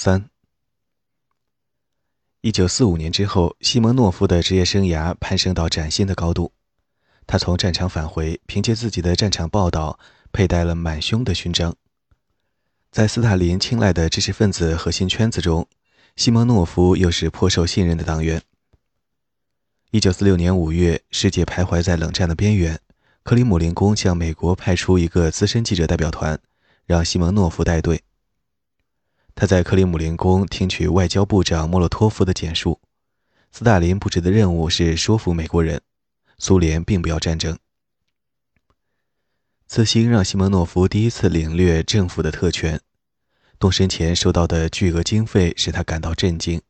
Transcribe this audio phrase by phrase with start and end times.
[0.00, 0.30] 三。
[2.40, 6.52] 一九四五年之后，西蒙诺夫的职业生涯攀升到崭新的高度。
[7.26, 9.98] 他从战场返回，凭借自己的战场报道，
[10.30, 11.74] 佩戴了满胸的勋章。
[12.92, 15.66] 在斯大林青睐的知识分子核心圈子中，
[16.14, 18.40] 西蒙诺夫又是颇受信任的党员。
[19.90, 22.78] 一九四六年五月，世界徘徊在冷战的边缘，
[23.24, 26.40] 克里姆林宫向美国派出一个资深记者代表团，
[26.86, 28.04] 让西蒙诺夫带队。
[29.40, 32.80] 他在克里姆林宫听取外交部长莫洛托夫的简述。
[33.52, 35.80] 斯大林布置的任务是说服美国人，
[36.38, 37.56] 苏联并不要战争。
[39.68, 42.80] 此行让西蒙诺夫第一次领略政府的特权，
[43.60, 46.60] 动身前收到的巨额经费使他感到震惊。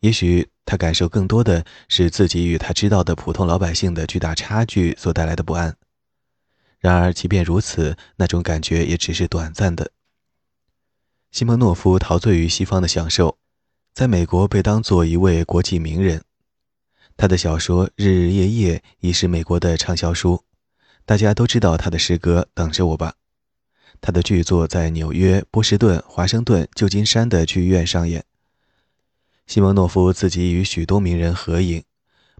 [0.00, 5.74] 也许他感受更多的是自己与他知道的普通老百姓的巨大差距所带来的不安。
[6.80, 9.92] 然而，即便如此，那种感觉也只是短暂的。
[11.36, 13.36] 西蒙诺夫陶醉于西方的享受，
[13.92, 16.24] 在美国被当作一位国际名人。
[17.14, 20.44] 他的小说《日日夜夜》已是美国的畅销书，
[21.04, 23.10] 大家都知道他的诗歌《等着我吧》。
[24.00, 28.24] 他的剧作在纽约、波士顿、华盛顿、旧金山的剧院上演。
[29.46, 31.84] 西蒙诺夫自己与许多名人合影，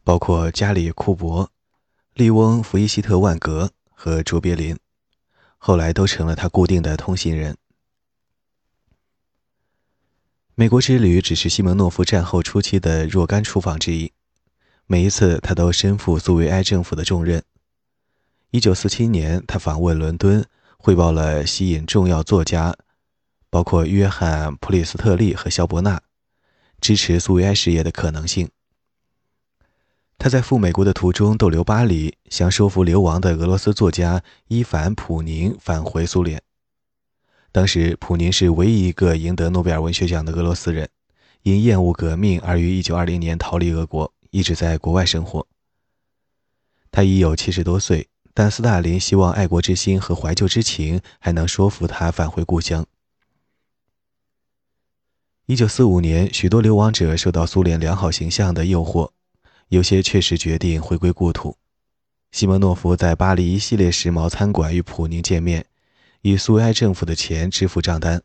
[0.04, 1.50] 包括加里·库珀、
[2.14, 4.74] 利翁·弗伊希特万格和卓别林，
[5.58, 7.58] 后来都成了他固定的通信人。
[10.58, 14.10] 美国之旅只是西蒙诺夫战后初期的若干出访之一，
[14.86, 17.42] 每一次他都身负苏维埃政府的重任。
[18.52, 20.42] 1947年，他访问伦敦，
[20.78, 22.74] 汇报了吸引重要作家，
[23.50, 26.00] 包括约翰·普里斯特利和肖伯纳，
[26.80, 28.48] 支持苏维埃事业的可能性。
[30.16, 36.40] 他在赴美国的途中逗留巴黎，想说服流亡的俄罗斯作家伊凡·普宁返回苏联。
[37.56, 40.90] 当时，普宁是唯一一个赢得诺贝尔文学奖的俄罗斯人，
[41.40, 45.46] 因厌恶革命而于1920年逃离俄国，一直在国外生活。
[46.90, 52.84] 他已有七十多岁，但斯大林希望爱国之心和怀旧之情还能说服他返回故乡。
[55.46, 59.12] 1945年，许多流亡者受到苏联良好形象的诱惑，
[59.68, 61.56] 有些确实决定回归故土。
[62.32, 65.64] 西蒙诺夫在巴黎一系列时髦餐馆与普宁见面。
[66.22, 68.22] 以苏维埃政府的钱支付账单。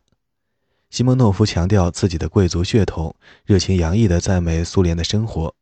[0.90, 3.16] 西蒙诺夫强调自己的贵族血统，
[3.46, 5.56] 热情洋溢地赞美苏联的生活。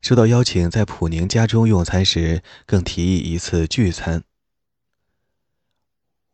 [0.00, 4.22] 受到邀请在普宁家中用餐时，更提议一次聚餐。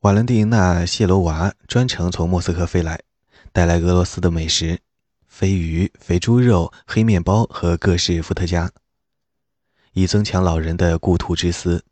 [0.00, 3.00] 瓦伦蒂娜·谢罗娃专程从莫斯科飞来，
[3.52, 4.78] 带来俄罗斯的美食：
[5.26, 8.70] 飞鱼、肥猪肉、黑面包和各式伏特加，
[9.94, 11.82] 以增强老人的故土之思。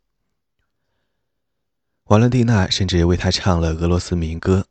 [2.09, 4.67] 瓦伦蒂娜甚至为他唱了俄罗斯民歌，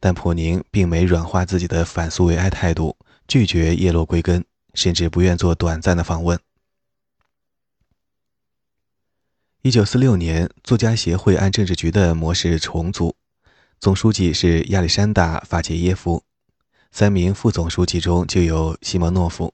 [0.00, 2.96] 但普宁并没软化自己的反苏维埃态度，
[3.28, 6.40] 拒绝叶落归根，甚至不愿做短暂的访问。
[9.60, 13.14] 一九四六年，作家协会按政治局的模式重组，
[13.78, 16.24] 总书记是亚历山大·法杰耶夫，
[16.90, 19.52] 三名副总书记中就有西蒙诺夫。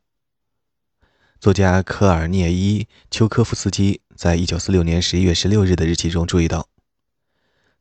[1.41, 6.69] 作家科尔涅伊·丘科夫斯基在一九四六年十一月十六日的日记中注意到。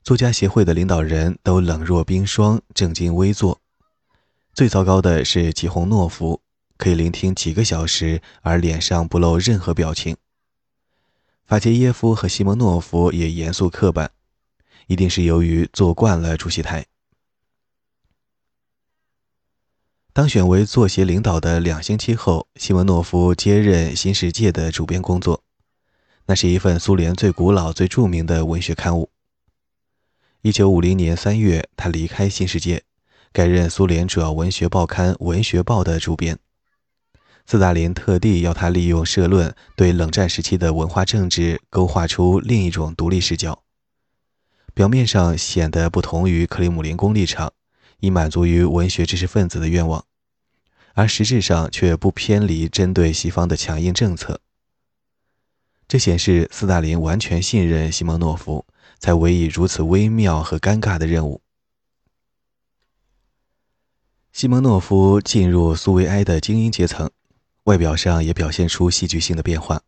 [0.07, 3.59] 作家协会的领导人都冷若冰霜，正襟危坐。
[4.53, 6.39] 最糟糕的是吉洪诺夫，
[6.77, 10.15] 可以聆听几个小时，而脸上不露任何表情。
[11.45, 14.11] 法杰耶夫和西蒙诺夫也严肃刻板，
[14.87, 16.85] 一定是由于坐惯了主席台。
[20.13, 25.43] 当选为作协领导的两星期后，西蒙诺夫接任《新世界》的主编工作，
[26.27, 29.09] 那是一份苏联最古老、最著名的文学刊物。
[30.47, 32.77] 一九五零年三月，他离开《新世界》，
[33.33, 36.39] 改任苏联主要文学报刊《文学报》的主编。
[37.45, 43.61] 斯大林特地要他利用社论，对冷战时期的文化政治勾画出另一种独立视角。
[44.73, 47.51] 表面上显得不同于克里姆林宫立场，
[47.99, 50.05] 以满足于文学知识分子的愿望，
[50.93, 54.39] 而实质上却不偏离针对西方的强硬政策。
[55.89, 58.65] 这显示斯大林完全信任西蒙诺夫。
[58.99, 61.41] 才委以如此微妙和尴尬的任务。
[64.31, 67.09] 西蒙诺夫进入苏维埃的精英阶层，
[67.63, 69.81] 外表上也表现出戏剧性的变化。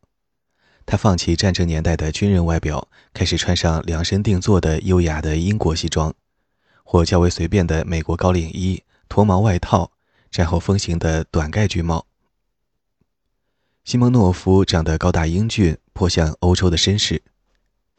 [0.85, 6.11] 他放弃战争年代的军人外表，开始穿上量身定做的优雅的英国西装，
[6.83, 9.91] 或较为随便的美国高领衣、脱毛外套、
[10.31, 12.07] 战后风行的短盖军帽。
[13.83, 17.21] 西蒙诺夫长得高大英俊，颇像欧洲的绅士。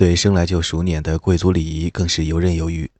[0.00, 2.90] 对生来就熟稔的贵族礼仪更是游刃有余。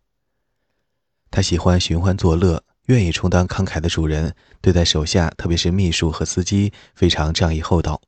[1.30, 8.02] 他喜欢寻欢作乐，愿意充当慷慨的主人，对待手下，特别是秘书和司机，非常仗义厚道。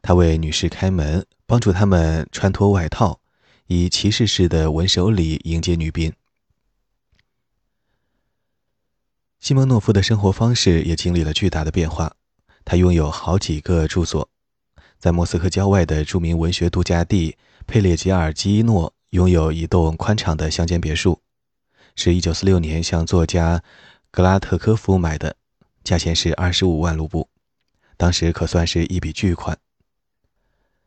[0.00, 3.18] 他为女士开门，帮助他们穿脱外套，
[3.66, 6.12] 以骑士式的文手礼迎接女宾。
[9.40, 12.14] 西蒙诺夫的生活方式也经历了巨大的变化。
[12.64, 14.30] 他拥有好几个住所，
[15.00, 17.36] 在莫斯科郊外的著名文学度假地
[17.68, 21.20] 佩列吉尔基诺拥有一栋宽敞的乡间别墅，
[21.94, 23.62] 是一九四六年向作家
[24.10, 25.36] 格拉特科夫买的，
[25.84, 27.28] 价钱是二十五万卢布，
[27.98, 29.58] 当时可算是一笔巨款。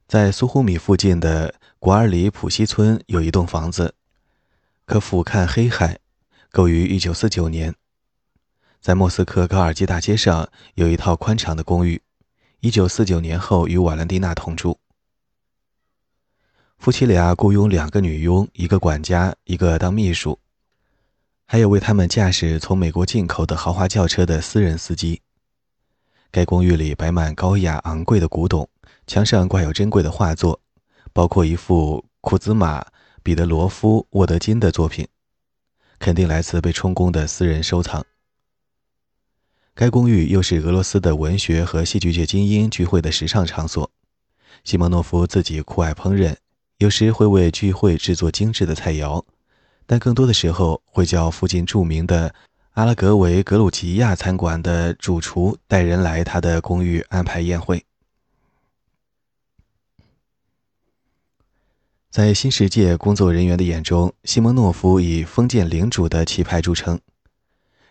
[0.08, 3.94] 在苏呼米附近的古尔里普西村有一栋房子，
[4.88, 6.00] 可俯瞰黑海，
[6.52, 7.76] 购于一九四九年。
[8.82, 12.02] 在莫斯科高尔基大街上有一套宽敞的公寓，
[12.62, 14.80] 一九四九年后与瓦兰蒂娜同住。
[16.82, 20.40] 夫妻俩雇佣两个女佣，一个管家，一个当秘书，
[21.46, 25.22] 还有为他们驾驶从美国进口的豪华轿车的私人司机。
[26.32, 28.68] 该公寓里摆满高雅昂贵的古董，
[29.06, 30.60] 墙上挂有珍贵的画作，
[31.14, 32.84] 包括一幅库兹马、
[33.22, 35.08] 彼得罗夫、沃德金的作品，
[36.00, 38.04] 肯定来自被充公的私人收藏。
[39.76, 43.92] 该公寓又是俄罗斯的文学和戏剧界精英聚会的时尚场所。
[44.64, 46.36] 西蒙诺夫自己酷爱烹饪，
[46.82, 49.24] 有时会为聚会制作精致的菜肴，
[49.86, 52.34] 但更多的时候会叫附近著名的
[52.72, 57.86] 阿拉格维格鲁吉亚餐馆的主厨带人来他的公寓安排宴会。
[62.10, 67.00] 在新世界工作人员的眼中，西蒙诺夫以封建领主的气派著称。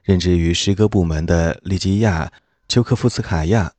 [0.03, 2.27] 任职于诗歌部门的利基亚·
[2.67, 3.73] 丘科夫斯卡娅，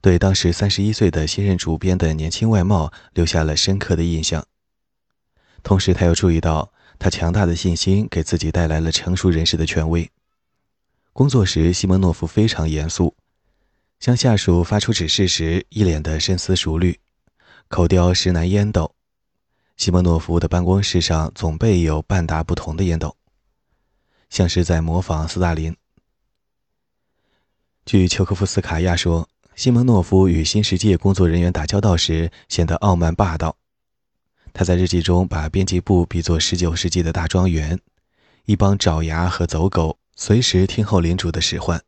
[0.00, 4.46] 对当时三十一岁的新任主编的年轻外貌留下了深刻的印象。
[5.62, 10.10] 同时，他又注意到他强大的信心给自己带来了成熟人士的权威。
[11.12, 13.14] 工作时，西蒙诺夫非常严肃，
[13.98, 16.98] 向下属发出指示时一脸的深思熟虑，
[17.68, 18.94] 口叼石楠烟斗。
[19.76, 23.16] 西蒙诺夫的办公室上总备有半打不同的烟斗。
[24.30, 25.76] 像是在模仿斯大林。
[27.84, 29.28] 据丘科夫斯卡娅说，
[29.60, 33.58] 西蒙诺夫与新世界工作人员打交道时显得傲慢霸道。
[34.54, 37.78] 他在日记中把编辑部比作19世纪的大庄园，
[38.46, 41.78] 一帮爪牙和走狗随时听候领主的使唤。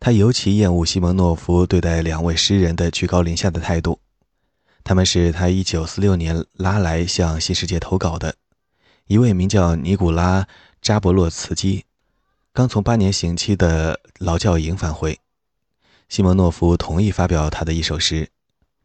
[0.00, 4.00] 他尤其厌恶西蒙诺夫对待两位诗人的居高临下的态度。
[4.82, 8.34] 他们是他1946年拉来向新世界投稿的，
[9.06, 10.48] 一位名叫尼古拉。
[10.80, 11.84] 扎博洛茨基
[12.52, 15.20] 刚从八年刑期的劳教营返回，
[16.12, 18.28] 西蒙诺夫同意发表他的一首诗，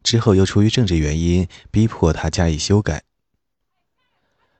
[0.02, 3.02] 之后又出于政治原因逼迫他加以修改。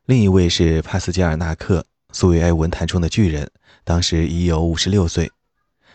[0.04, 3.50] 另一位是帕斯捷尔纳克，苏维埃文坛中的巨人，
[3.84, 5.32] 当时已有五十六岁，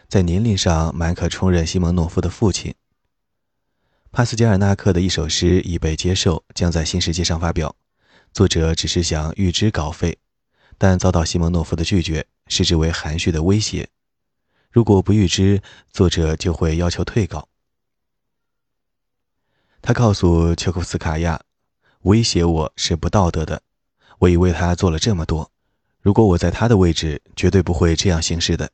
[0.08, 2.74] 在年龄上满可充任西蒙诺夫的父亲。
[4.12, 7.76] 帕斯捷尔纳克的一首诗已被接受，将在新世界上发表，
[8.34, 10.18] 作者只是想预支稿费。
[10.80, 13.90] 但遭到西蒙诺夫的拒绝，视之为含蓄的威胁。
[14.74, 15.62] 如果不预知，
[15.92, 17.48] 作者就会要求退稿。
[19.84, 21.40] 他告诉丘库斯卡娅
[22.02, 23.62] ：“威胁我是不道德的，
[24.18, 25.52] 我已为他做了这么多。
[26.02, 28.72] 如果我在他的位置，绝对不会这样行事的。”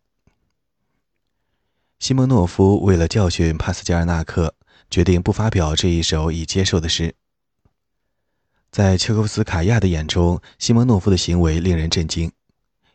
[2.00, 4.56] 西蒙诺夫为了教训帕斯加尔纳克，
[4.90, 7.14] 决定不发表这一首已接受的诗。
[8.72, 12.32] 在丘科夫斯卡娅的眼中，西蒙诺夫的行为令人震惊，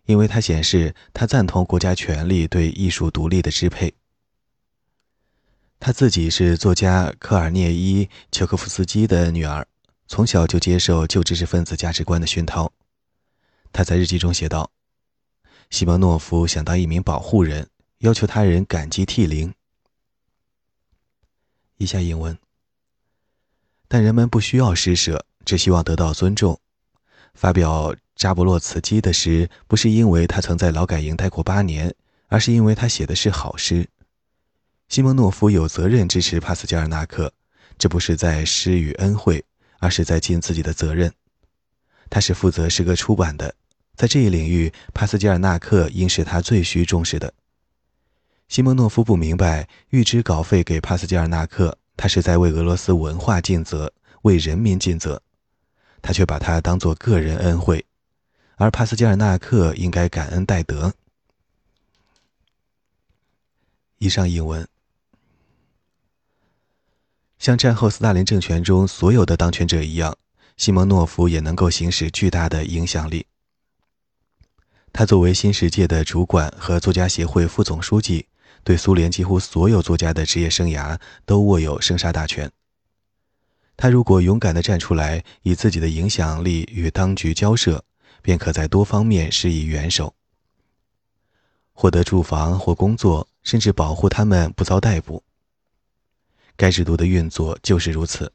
[0.07, 3.95] 因为他显示他赞同国家权力对艺术独立的支配。
[5.81, 9.67] 他自己是作家科尔涅伊·丘科夫斯基的女儿，
[10.07, 12.73] 从小就接受旧知识分子价值观的熏陶。
[13.73, 14.71] 他在日记中写道
[15.71, 17.69] ：“西蒙诺夫想当一名保护人，
[17.99, 19.53] 要求他人感激涕零。”
[21.77, 22.39] 以下引文。
[23.89, 25.27] 但人们不需要施舍。
[25.45, 26.59] 只希望得到尊重。
[27.35, 31.95] 发表扎布洛茨基的诗，不是因为他曾在劳改营待过八年，
[32.29, 33.89] 而是因为他写的是好诗。
[34.89, 37.33] 西蒙诺夫有责任支持帕斯加尔纳克，
[37.77, 39.45] 这不是在施与恩惠，
[39.79, 41.13] 而是在尽自己的责任。
[42.09, 43.55] 他是负责诗歌出版的，
[43.97, 47.33] 在这一领域，帕斯加尔纳克应是他最需重视的。
[48.47, 53.93] 西蒙诺夫不明白，预支稿费给帕斯加尔纳克，他是在为俄罗斯文化尽责，
[54.23, 55.21] 为人民尽责。
[56.03, 57.85] 他却把它当作个人恩惠，
[58.57, 60.95] 而帕斯捷尔纳克应该感恩戴德。
[63.99, 64.69] 以上引文，
[67.39, 70.17] 像战后斯大林政权中所有的当权者一样，
[70.57, 73.27] 西蒙诺夫也能够行使巨大的影响力。
[74.93, 78.29] 他作为新世界的主管和作家协会副总书记，
[78.63, 82.51] 对苏联几乎所有作家的职业生涯都握有生杀大权。
[83.77, 87.85] 他如果勇敢地站出来，以自己的影响力与当局交涉，
[88.25, 90.15] 便可在多方面施以援手，
[91.75, 95.23] 获得住房或工作，甚至保护他们不遭逮捕。
[96.57, 98.33] 该制度的运作就是如此。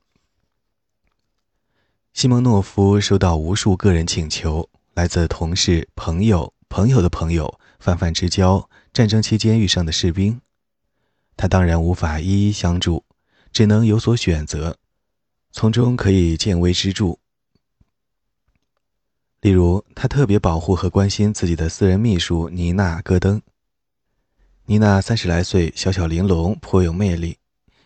[2.13, 4.69] 西蒙诺夫收到无数个人请求。
[4.93, 10.41] 来自同事、朋友、朋友的朋友、泛泛之交、战争期间遇上的士兵，
[11.35, 13.05] 他当然无法一一相助，
[13.51, 14.77] 只能有所选择，
[15.51, 17.17] 从中可以见微知著。
[19.41, 23.41] 例如，他特别保护和关心自己的私人秘书妮娜·戈登。
[24.65, 27.37] 妮娜三十来岁，小巧玲珑，颇有魅力。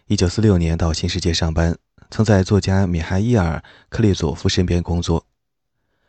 [0.07, 1.77] 一九四六年到新世界上班，
[2.09, 5.27] 曾在作家米哈伊尔·克利佐夫身边工作。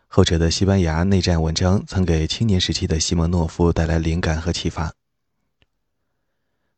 [0.09, 4.95] 后者的西班牙内战文章曾给青年时期的西蒙诺夫带来灵感和启发。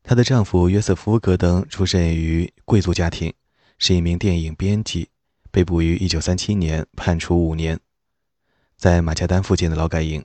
[0.02, 3.32] 她的丈夫约瑟夫·戈登出身于贵族家庭，
[3.78, 5.08] 是一名电影编辑，
[5.52, 7.78] 被捕于1937年，判处五年，
[8.76, 10.24] 在马加丹附近的劳改营。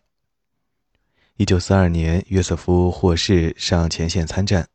[1.38, 4.68] 1942年，约瑟夫获释上前线参战。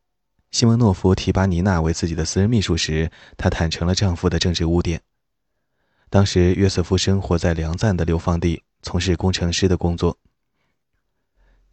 [0.50, 5.02] 西蒙诺夫提拔妮娜为自己的私人秘书时，她坦诚了丈夫的政治污点。
[6.09, 10.16] 当时，约瑟夫生活在梁赞的流放地，从事工程师的工作。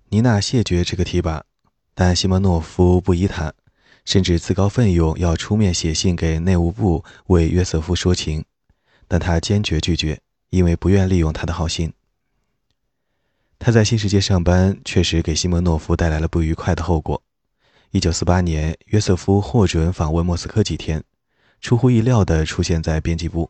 [0.10, 1.46] 妮娜谢绝这个提拔，
[1.94, 3.54] 但西蒙诺夫不依他，
[4.06, 8.44] 甚至自告奋勇要出面写信给内务部为约瑟夫说情，
[9.08, 10.20] 但他坚决拒绝，
[10.54, 11.92] 因为不愿利用他的好心。
[13.58, 17.24] 他在新世界上班，确实给西蒙诺夫带来了不愉快的后果。
[17.94, 21.04] 1948年，约瑟夫获准访问莫斯科几天，
[21.60, 23.50] 出乎意料地出现在编辑部。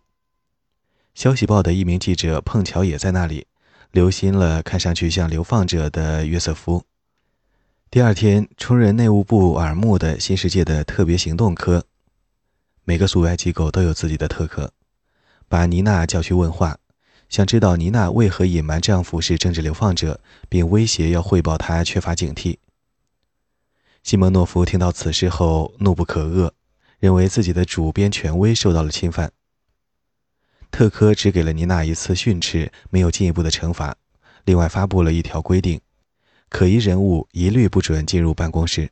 [1.14, 3.48] 消息报的一名记者碰巧也在那里，
[3.92, 6.86] 留心了看上去像流放者的约瑟夫。
[7.92, 11.86] 第二天，出任内务部耳目的新世界的特别行动科，
[12.86, 14.72] 每个驻外机构都有自己的特科，
[15.50, 16.78] 把妮娜叫去问话，
[17.34, 22.58] 想知道妮娜为何隐瞒丈夫是政治流放者，并威胁要汇报她缺乏警惕。
[24.04, 26.52] 西蒙诺夫听到此事后怒不可遏，
[27.00, 29.32] 认为自己的主编权威受到了侵犯。
[30.70, 33.98] 特科只给了妮娜一次训斥，没有进一步的惩罚。
[34.46, 35.82] 另外发布了一条规定：
[36.50, 38.92] 可疑人物一律不准进入办公室。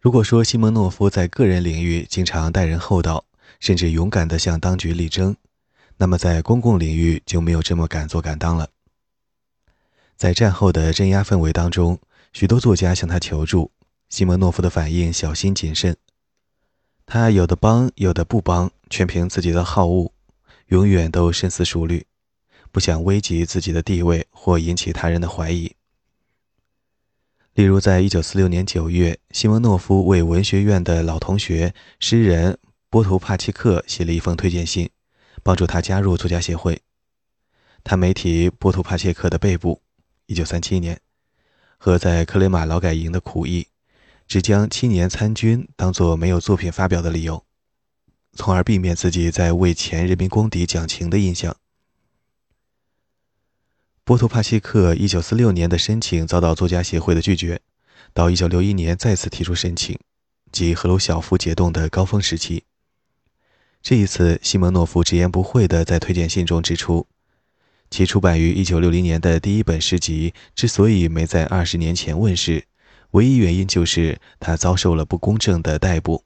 [0.00, 3.24] 如果说西蒙诺夫在个人领域经常待人厚道，
[3.60, 5.36] 甚至勇敢地向当局力争，
[5.96, 8.68] 那么在公共领域就没有这么敢做敢当了。
[10.16, 11.98] 在战后的镇压氛围当中，
[12.32, 13.70] 许多作家向他求助，
[14.08, 15.96] 西蒙诺夫的反应小心谨慎。
[17.04, 20.10] 他有的帮，有的不帮，全凭自己的好恶，
[20.68, 22.06] 永远都深思熟虑，
[22.72, 25.72] 不想危及自己的地位或引起他人的怀疑。
[27.54, 32.58] 例如，在一九四六年九月，西蒙诺夫为文学院的老同学诗人
[32.96, 34.88] 波图帕切克写了一封推荐信，
[35.42, 36.80] 帮助他加入作家协会。
[37.84, 39.82] 他没提波图帕切克的被捕
[40.24, 40.98] （一九三七年）
[41.76, 43.68] 和在克雷马劳改营的苦役。
[44.26, 47.44] 只将七年参军当作没有作品发表的理由，
[48.32, 51.54] 从而避免自己在为前人民公敌讲情的印象。
[54.04, 57.60] 波图帕切克1946年的申请遭到作家协会的拒绝，
[58.14, 59.98] 到1961年再次提出申请，
[60.50, 62.64] 即赫鲁晓夫解冻的高峰时期。
[63.88, 67.06] 这一次，西蒙诺夫直言不讳地在推荐信中指出，
[67.88, 72.64] 其出版于1960年的第一本诗集之所以没在二十年前问世。
[73.12, 76.24] 唯一原因就是他遭受了不公正的逮捕。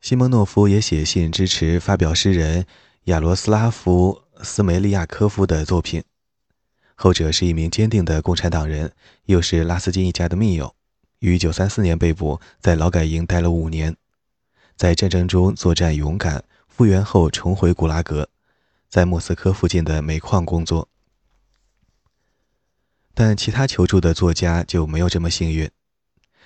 [0.00, 2.64] 西蒙诺夫也写信支持发表诗人
[3.04, 6.02] 亚罗斯拉夫·斯梅利亚科夫的作品，
[6.94, 8.90] 后者是一名坚定的共产党人，
[9.26, 10.74] 又是拉斯金一家的密友，
[11.18, 13.94] 于1934年被捕，在劳改营待了五年，
[14.76, 18.28] 在战争中作战勇敢，复员后重回古拉格，
[18.90, 20.88] 在莫斯科附近的煤矿工作。
[23.14, 25.70] 但其他求助的作家就没有这么幸运。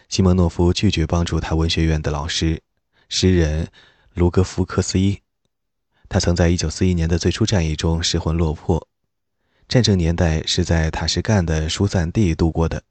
[0.08, 2.62] 西蒙诺夫拒绝帮助他文学院的老师，
[3.08, 3.68] 诗人
[4.14, 5.20] 卢格夫克斯伊。
[6.08, 8.86] 他曾在1941年的最初战役中失魂落魄，
[9.66, 12.84] 战争年代是在塔什干的疏散地度过的。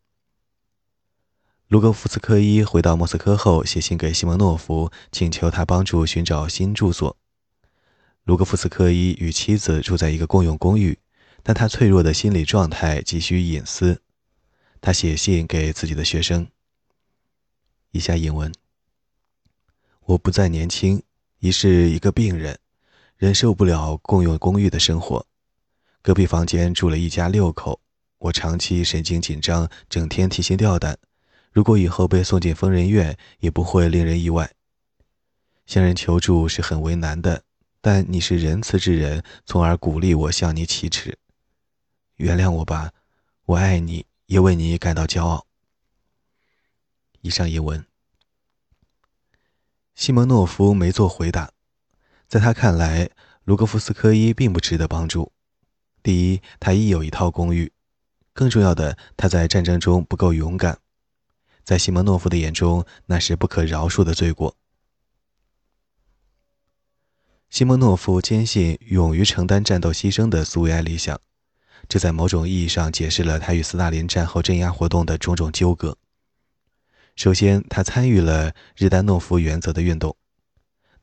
[1.70, 7.16] 卢格夫斯科伊回到莫斯科后，写信给西蒙诺夫，请求他帮助寻找新住所。
[8.24, 10.98] 卢格夫斯科伊与妻子住在一个共用公寓。
[11.44, 14.02] 但他脆弱的心理状态急需隐私。
[14.82, 16.48] 他写信给自己的学生。
[17.92, 18.52] 以下引文：
[20.06, 21.04] 我不再年轻，
[21.38, 22.58] 已是一个病人，
[23.16, 25.26] 忍受不了共用公寓的生活。
[26.02, 27.80] 隔壁房间住了一家六口，
[28.18, 30.98] 我长期神经紧张，整天提心吊胆。
[31.60, 34.50] 如果以后被送进疯人院，也不会令人意外。
[35.66, 37.44] 向人求助是很为难的，
[37.82, 41.18] 但你是仁慈之人，从而鼓励我向你启齿。
[42.16, 42.94] 原谅我吧，
[43.46, 45.48] 我爱你，也为你感到骄傲。
[47.20, 47.86] 以上译文。
[49.96, 51.52] 西蒙诺夫没做回答，
[52.30, 53.10] 在他看来，
[53.44, 55.34] 卢格夫斯科伊并不值得帮助。
[56.02, 57.68] 第一，他已有一套公寓；
[58.32, 60.80] 更重要的，他在战争中不够勇敢。
[61.70, 64.56] 在西蒙诺夫的眼中，那是不可饶恕的罪过。
[67.52, 71.22] 西蒙诺夫坚信勇于承担战斗牺牲的苏维埃理想，
[71.88, 75.96] 这在某种意义上解释了他与斯大林战后镇压活动的种种纠葛。
[77.16, 80.18] 首先，他参与了日丹诺夫原则的运动，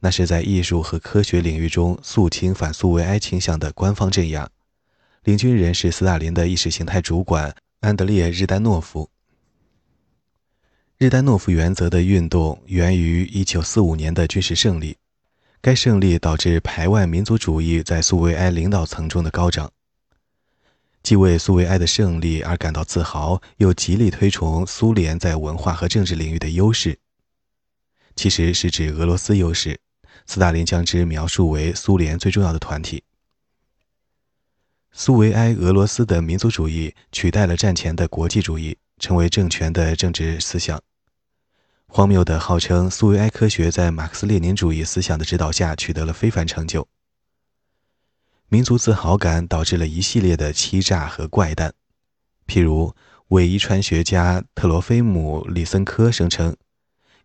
[0.00, 4.50] 那是在艺术和科学领域中肃清反苏维埃倾向的官方镇压，
[5.22, 9.08] 领军人是斯大林的意识形态主管安德烈·日丹诺夫。
[10.98, 14.96] 日丹诺夫原则的运动源于1945年的军事胜利，
[15.60, 19.70] 该胜利导致排外民族主义在苏维埃领导层中的高涨。
[21.02, 26.98] 既为苏维埃的胜利而感到自豪，又极力推崇苏联在文化和政治领域的优势，
[28.14, 29.78] 其实是指俄罗斯优势。
[30.24, 33.04] 斯大林将之描述为苏联最重要的团体。
[34.92, 38.78] 苏维埃俄罗斯的民族主义取代了战前的国际主义。
[38.98, 40.82] 成为政权的政治思想。
[41.86, 46.86] 荒谬的号称苏维埃科学在马克思列宁主义思想的指导下取得了非凡成就。
[48.48, 51.74] 民族自豪感导致了一系列的欺诈和怪诞，
[52.46, 52.94] 譬如
[53.28, 56.56] 伪遗传学家特罗菲姆·里森科声称，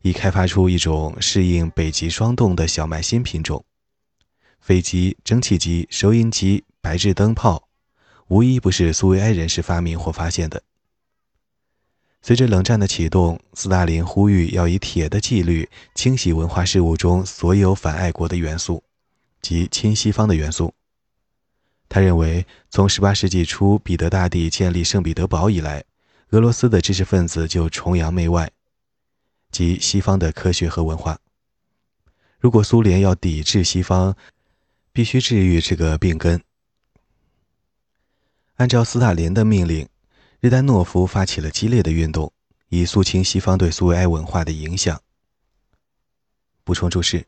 [0.01, 3.63] 已开发出一种适应北极霜冻的小麦新品种。
[4.59, 7.67] 飞机、蒸汽机、收音机、白炽灯泡，
[8.27, 10.63] 无一不是苏维埃人士发明或发现的。
[12.23, 18.83] 随着冷战的启动，斯大林呼吁要以铁的纪律清洗文化事务中所有反爱国的元素，
[19.41, 20.71] 及亲西方的元素。
[21.89, 25.83] 他认为，从18世纪初彼得大帝建立圣彼得堡以来，
[26.29, 28.51] 俄罗斯的知识分子就崇洋媚外，
[29.51, 31.17] 即西方的科学和文化。
[32.39, 34.15] 如果苏联要抵制西方，
[34.93, 36.39] 必须治愈这个病根。
[38.57, 39.87] 按照斯大林的命令。
[40.41, 42.33] 日丹诺夫发起了激烈的运动，
[42.69, 44.99] 以肃清西方对苏维埃文化的影响。
[46.63, 47.23] 补充注释：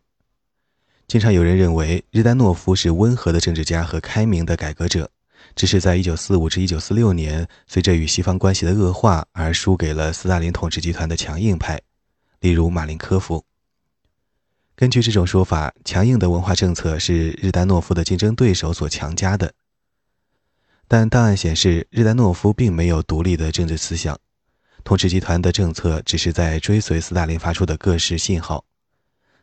[1.07, 5.11] 经常有人认为日丹诺夫是温和的政治家和开明的改革者，
[5.55, 11.79] 只是在1945至1946年，随着与西方关系的恶化而输给了斯大林统治集团的强硬派，
[12.39, 13.45] 例如马林科夫。
[14.75, 19.53] 根据这种说法，强硬的文化政策是日丹诺夫的竞争对手所强加的。
[20.93, 24.15] 但档案显示，日丹诺夫并没有独立的政治思想，
[24.83, 28.63] 统治集团的政策只是在追随斯大林发出的各式信号。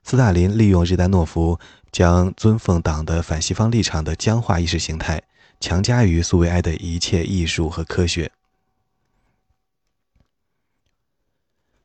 [0.05, 1.59] 斯大林利用日丹诺夫
[1.91, 5.25] 将尊奉党的反西方立场的僵化意识形态
[5.59, 8.31] 强加于苏维埃的一切艺术和科学。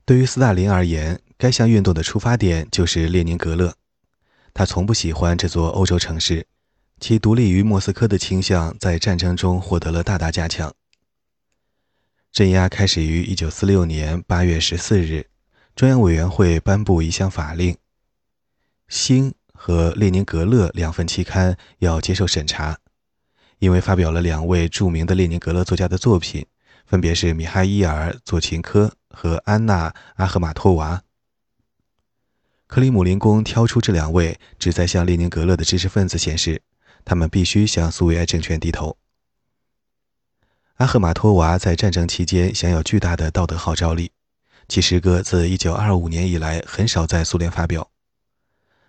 [0.06, 3.74] 对于斯大林而言，该项运动的出发点就是列宁格勒，
[4.54, 6.46] 他从不喜欢这座欧洲城市。
[7.00, 10.74] 其独立于莫斯科的倾向在战争中获得了大大加强。
[12.32, 15.28] 镇压开始于1946年8月14日，
[15.76, 17.74] 中央委员会颁布一项法令，
[18.88, 22.80] 《星》和《列宁格勒》两份期刊要接受审查，
[23.60, 26.46] 因为发表了两位著名的列宁格勒作家的作品，
[26.86, 31.04] 分别是米哈伊尔·佐琴科和安娜·阿赫玛托娃。
[32.68, 36.62] 克里姆林宫挑出这两位，旨在向列宁格勒的知识分子显示。
[37.06, 38.98] 他们必须向苏维埃政权低头。
[40.76, 44.12] 阿赫马托娃在战争期间享有巨大的道德号召力，
[44.68, 47.90] 其诗歌自1925年以来很少在苏联发表，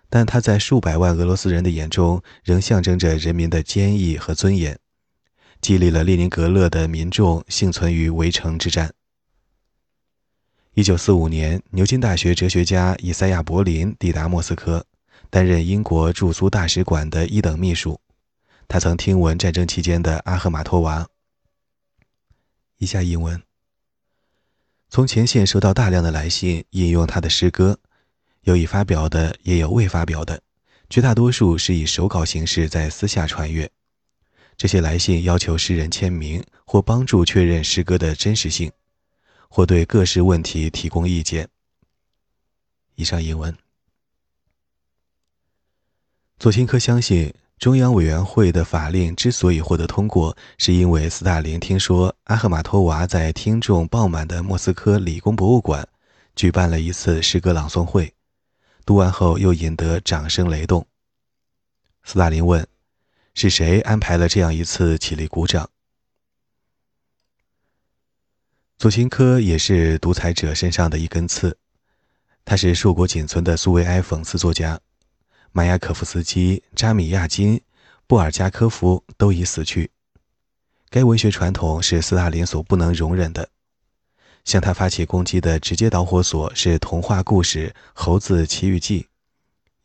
[0.09, 4.77] 但他在数百万俄罗斯人的眼中仍象征着人民的坚毅和尊严，
[5.61, 8.93] 激励了列宁格勒的民众幸存于围城之战。
[10.75, 14.85] 1945年，牛津大学哲学家以赛亚·柏林抵达莫斯科，
[15.29, 17.99] 担任英国驻苏大使馆的一等秘书。
[18.67, 21.07] 他曾听闻战争期间的阿赫马托娃。
[22.77, 23.41] 以下引文：
[24.89, 27.79] 从前线收到大量的来信，引用他的诗歌，
[28.41, 30.41] 有已发表的，也有未发表的，
[30.89, 33.71] 绝大多数是以手稿形式在私下传阅。
[34.57, 38.71] 这些来信要求诗人签名，或帮助确认诗歌的真实性，
[39.49, 41.47] 或对各式问题提供意见。
[42.95, 43.57] 以上引文。
[46.37, 55.87] 左钦科相信，中央委员会的法令之所以获得通过，是因为斯大林听说阿赫马托娃在听众爆满的莫斯科理工博物馆
[56.35, 58.13] 举办了一次诗歌朗诵会，
[58.85, 60.85] 读完后又引得掌声雷动。
[62.03, 62.65] 斯大林问
[63.33, 65.67] ：“是谁安排了这样一次起立鼓掌？”
[68.77, 71.57] 左琴科也是独裁者身上的一根刺，
[72.45, 74.79] 他是硕果仅存的苏维埃讽刺作家。
[75.57, 77.59] 马雅可夫斯基、扎米亚金、
[78.05, 79.89] 布尔加科夫都已死去。
[80.91, 83.49] 该文学传统是斯大林所不能容忍的。
[84.45, 89.07] 向他发起攻击的直接导火索是童话故事《猴子奇遇记》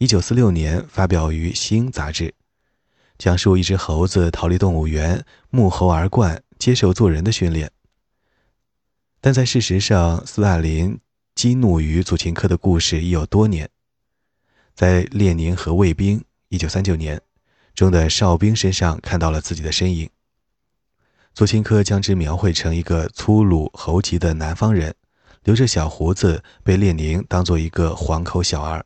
[0.07, 2.35] ，1946年发表于《新》杂志，
[3.17, 7.71] 讲述一只猴子逃离动物园，沐猴而冠，接受做人的训练。
[9.23, 11.01] 但在事实上，斯大林
[11.35, 13.71] 激怒于祖琴科的故事已有多年。
[14.83, 16.25] 在《列宁和卫兵》
[16.59, 17.23] （1939 年）
[17.73, 20.11] 中的哨兵身上看到了自己的身影。
[21.33, 24.97] 左钦科将之描绘成一个粗鲁猴急的南方人，
[25.45, 28.85] 留着小胡子，被列宁当做一个黄口小儿。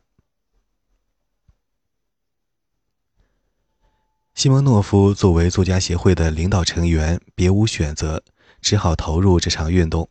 [4.35, 8.23] 西蒙诺夫作为作家协会的领导成员，别无选择，
[8.61, 10.07] 只好投入这场运动。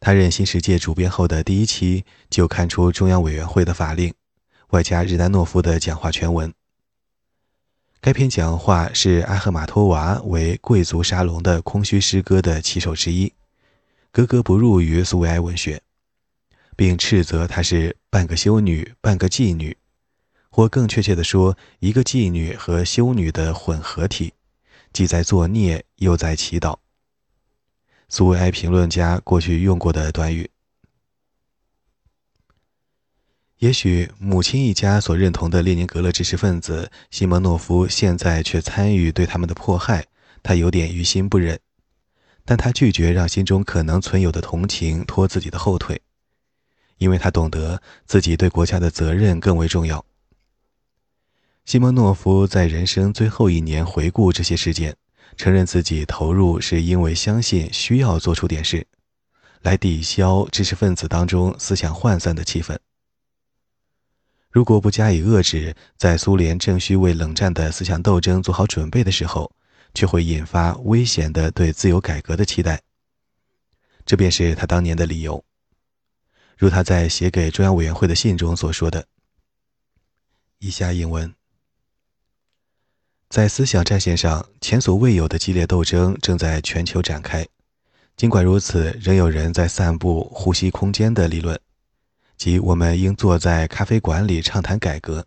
[0.00, 4.14] 他任《新世界》主编后的第一期就看出中央委员会的法令，
[4.72, 6.50] 外加日丹诺夫的讲话全文。
[8.00, 13.34] 该篇讲话是阿赫马托娃为贵族沙龙的空虚诗歌的旗手之一，
[14.10, 15.82] 格格不入于苏维埃文学，
[16.74, 19.76] 并斥责她是半个修女、半个妓女，
[20.48, 24.32] 或更确切地说，一个妓女和修女的混合体，
[24.90, 26.78] 既在作孽又在祈祷。
[28.08, 30.51] 苏维埃评论家过去用过的短语。
[33.62, 40.04] 也许母亲一家所认同的列宁格勒知识分子西蒙诺夫现在却参与对他们的迫害，
[40.42, 41.60] 他有点于心不忍。
[42.44, 46.02] 但他拒绝让心中可能存有的同情拖自己的后腿，
[46.98, 50.04] 因为他懂得自己对国家的责任更为重要。
[51.64, 54.96] 西蒙诺夫在人生最后一年回顾这些事件。
[55.36, 58.84] 承认自己投入是因为相信需要做出点事，
[59.62, 62.76] 来抵消知识分子当中思想涣散的气氛。
[64.52, 69.50] 如果不加以遏制，在苏联正需为冷战的思想斗争做好准备的时候，
[69.94, 72.82] 却会引发危险的对自由改革的期待。
[74.04, 75.42] 这便是他当年的理由。
[76.58, 79.06] 如他在写给中央委员会的信中所说的。
[80.58, 81.34] 以下引文。
[83.30, 87.48] 在思想战线上，前所未有的激烈斗争正在全球展开。
[88.18, 91.58] 尽管如此，仍有人在散布呼吸空间的理论，
[92.42, 95.24] 即我们应坐在咖啡馆里畅谈改革。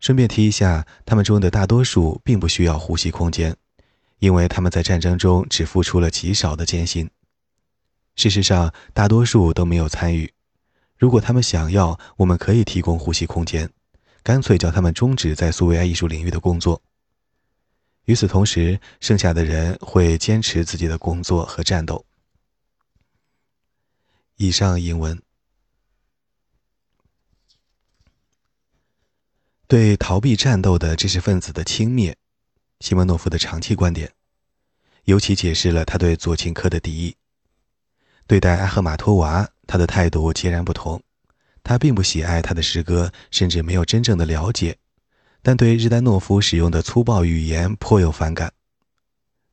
[0.00, 3.56] 顺便提一下，他们中的大多数并不需要呼吸空间，
[4.18, 7.08] 因为他们在战争中只付出了极少的艰辛。
[8.16, 10.34] 事实上，大多数都没有参与。
[10.98, 13.70] 如果他们想要，我们可以提供呼吸空间。
[14.24, 16.82] 干脆叫他们终止在苏维埃艺术领域的工作。
[18.06, 22.04] 与此同时，剩下的人会坚持自己的工作和战斗。
[24.34, 25.22] 以上引文
[29.70, 32.12] 对逃避战斗的知识分子的轻蔑，
[32.80, 34.10] 西蒙诺夫的长期观点，
[35.04, 37.14] 尤其解释了他对左琴科的敌意。
[38.26, 41.00] 对待阿赫玛托娃，他的态度截然不同。
[41.62, 44.76] 他并不喜爱他的诗歌，甚至没有真正的了解，
[45.40, 48.52] 但对日丹诺夫使用的粗暴语言颇有反感。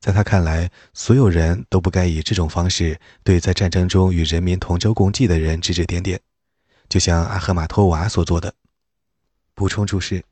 [0.00, 6.20] 在他看来，所有人都不该以这种方式对在战争中与人民同舟共济的人指指点点，
[6.88, 8.52] 就像阿赫玛托娃所做的。
[9.58, 10.22] 补充注释：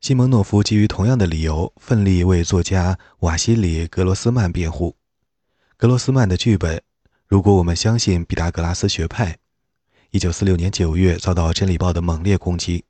[0.00, 4.96] 西蒙诺夫基于同样的理由，奋力为作家瓦西里·格罗斯曼辩护。
[5.76, 6.80] 格罗斯曼的剧本，
[7.26, 9.36] 如果我们相信毕达哥拉斯学派。
[10.10, 12.82] 一九四六年九月，遭到《真理报》的猛烈攻击。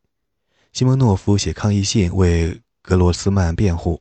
[0.72, 4.00] 西蒙诺夫写抗议信为格罗斯曼辩护，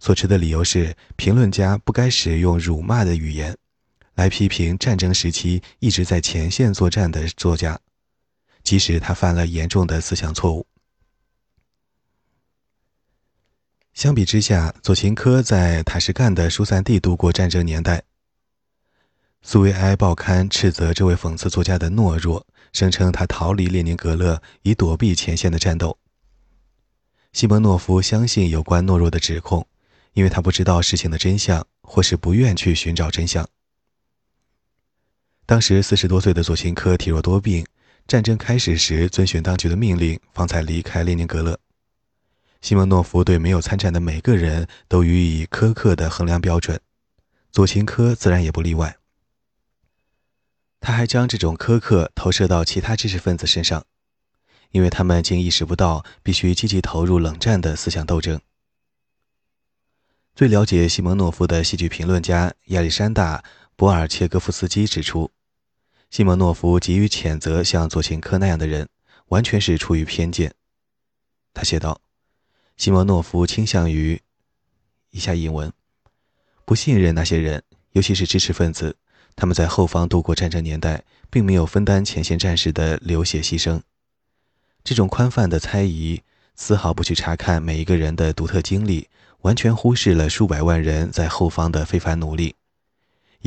[0.00, 3.56] 所持的理由是：评论家不该使用辱骂的语言
[4.16, 7.78] 来批评战争时期一直在前线作战的作家，
[8.68, 10.66] 即使他犯了严重的思想错误。
[13.94, 18.04] 相比之下，左琴科在塔什干的疏散地度过战争年代。
[19.40, 25.98] 苏维埃报刊斥责这位讽刺作家的懦弱，声称他逃离列宁格勒以躲避前线的战斗。
[27.32, 29.66] 西蒙诺夫相信有关懦弱的指控，
[30.12, 33.48] 因为他不知道事情的真相，或是不愿去寻找真相。
[35.46, 37.64] 当时四十多岁的左琴科体弱多病，
[38.08, 41.60] 战争开始时遵循当局的命令，方才离开列宁格勒。
[42.62, 46.80] 西蒙诺夫对没有参战的每个人都予以苛刻的衡量标准，
[47.52, 48.96] 左琴科自然也不例外。
[50.80, 53.84] 他还将这种苛刻投射到其他知识分子身上，
[54.70, 58.40] 因为他们竟意识不到必须积极投入冷战的思想斗争。
[60.34, 63.38] 最了解西蒙诺夫的戏剧评论家亚历山大·
[63.76, 65.30] 博尔切戈夫斯基指出，
[66.10, 68.88] 西蒙诺夫急于谴责像左琴科那样的人，
[69.28, 70.54] 完全是出于偏见。
[71.54, 72.00] 他写道。
[72.76, 74.20] 西莫诺夫倾向于
[75.10, 75.72] 以下引文：
[76.64, 78.96] 不信任那些人，尤其是知识分子。
[79.34, 83.80] 他们在后方度过战争年代，并没有分担前线战士的流血牺牲。
[84.84, 86.22] 这种宽泛的猜疑，
[86.54, 89.08] 丝毫不去查看每一个人的独特经历，
[89.40, 92.54] 完全忽视了数百万人在后方的非凡努力，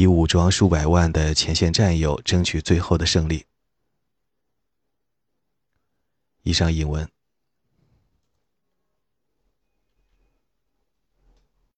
[0.02, 3.46] 以武装数百万的前线战友争取最后的胜利。
[6.42, 7.08] 以上引文。